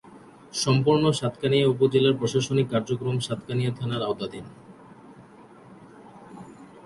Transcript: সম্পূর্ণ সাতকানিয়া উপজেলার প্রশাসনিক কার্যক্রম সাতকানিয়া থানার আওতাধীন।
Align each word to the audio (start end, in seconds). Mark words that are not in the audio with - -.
সম্পূর্ণ 0.53 1.03
সাতকানিয়া 1.11 1.67
উপজেলার 1.67 2.17
প্রশাসনিক 2.19 2.67
কার্যক্রম 2.69 3.15
সাতকানিয়া 3.19 3.71
থানার 3.71 4.01
আওতাধীন। 4.01 4.45